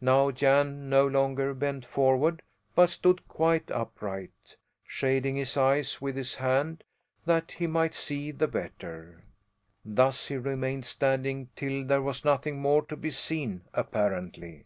Now 0.00 0.30
Jan 0.30 0.88
no 0.88 1.04
longer 1.04 1.52
bent 1.52 1.84
forward 1.84 2.42
but 2.76 2.90
stood 2.90 3.26
quite 3.26 3.72
upright, 3.72 4.56
shading 4.86 5.34
his 5.34 5.56
eyes 5.56 6.00
with 6.00 6.14
his 6.14 6.36
hand 6.36 6.84
that 7.26 7.50
he 7.50 7.66
might 7.66 7.92
see 7.92 8.30
the 8.30 8.46
better. 8.46 9.24
Thus 9.84 10.28
he 10.28 10.36
remained 10.36 10.84
standing 10.84 11.48
till 11.56 11.84
there 11.84 12.02
was 12.02 12.24
nothing 12.24 12.60
more 12.62 12.82
to 12.86 12.96
be 12.96 13.10
seen, 13.10 13.62
apparently. 13.74 14.62